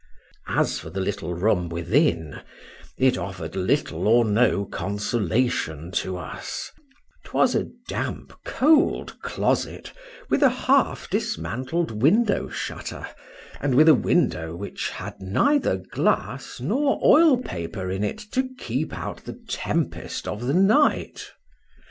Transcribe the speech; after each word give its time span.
As 0.47 0.79
for 0.79 0.89
the 0.89 0.99
little 0.99 1.35
room 1.35 1.69
within, 1.69 2.41
it 2.97 3.19
offer'd 3.19 3.55
little 3.55 4.07
or 4.07 4.25
no 4.25 4.65
consolation 4.65 5.91
to 5.91 6.17
us: 6.17 6.71
'twas 7.23 7.53
a 7.53 7.67
damp, 7.87 8.33
cold 8.43 9.15
closet, 9.21 9.93
with 10.27 10.41
a 10.41 10.49
half 10.49 11.07
dismantled 11.11 12.01
window 12.01 12.49
shutter, 12.49 13.05
and 13.61 13.75
with 13.75 13.87
a 13.87 13.93
window 13.93 14.55
which 14.55 14.89
had 14.89 15.21
neither 15.21 15.77
glass 15.77 16.59
nor 16.59 16.99
oil 17.05 17.37
paper 17.37 17.91
in 17.91 18.03
it 18.03 18.17
to 18.31 18.49
keep 18.57 18.93
out 18.97 19.23
the 19.25 19.39
tempest 19.47 20.27
of 20.27 20.47
the 20.47 20.53
night. 20.55 21.31